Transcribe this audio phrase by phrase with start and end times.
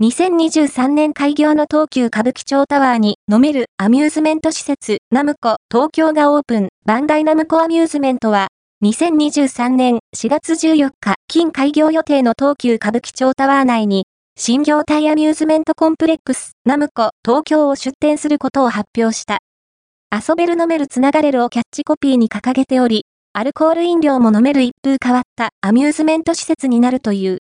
[0.00, 8.46] 2023年開業の東急歌舞伎町タワーに飲めるアミューズメント施設ナムコ東京がオープンバンダイナムコアミューズメントは
[8.84, 14.04] 2023年4月14日近開業予定の東急歌舞伎町タワー内に
[14.36, 19.38] 新業態アミューズメントコンプレックスナムコ東京を出展することを発表した。
[20.12, 27.36] 遊べる飲めるつながれるをキャッチコピーに掲げており、アルコール飲料も飲める一風変わったアミューズメント施設になるという。